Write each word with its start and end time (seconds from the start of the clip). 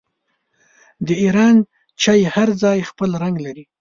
د 1.07 1.09
ایران 1.23 1.55
چای 2.01 2.21
هر 2.35 2.49
ځای 2.63 2.79
خپل 2.89 3.09
رنګ 3.23 3.35
لري. 3.45 3.63